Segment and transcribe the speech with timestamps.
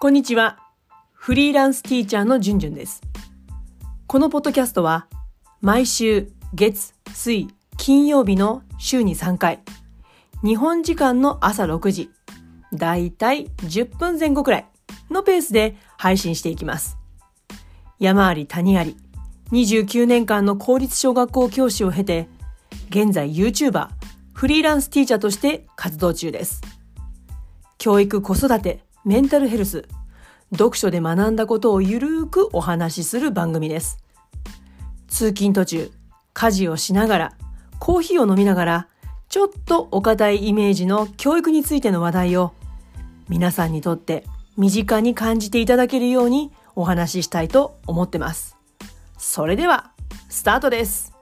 [0.00, 0.60] こんにちは。
[1.12, 3.02] フリーランスティーチャーのじゅんじゅんです。
[4.06, 5.08] このポッドキャストは、
[5.60, 9.58] 毎週月、水、金曜日の週に3回、
[10.44, 12.10] 日本時間の朝6時、
[12.72, 14.66] だいたい10分前後くらい
[15.10, 16.96] のペースで配信していきます。
[17.98, 18.96] 山あり谷あり、
[19.50, 22.28] 29年間の公立小学校教師を経て、
[22.90, 23.88] 現在 YouTuber、
[24.32, 26.60] フリーランスティーチャーとして活動中です。
[27.78, 29.86] 教育、子育て、メンタルヘルス、
[30.52, 33.98] 読書で学んだことをゆるーくお話しする番組です。
[35.08, 35.90] 通勤途中、
[36.32, 37.32] 家事をしながら、
[37.78, 38.88] コーヒーを飲みながら、
[39.28, 42.52] ちょっとお堅いイメージの教育についての話題を、
[43.28, 44.24] 皆さんにとって
[44.56, 48.56] 身近に感じていただけるようにお話ししたいと思ってます。
[49.18, 49.92] それでは、
[50.28, 51.17] スタートです。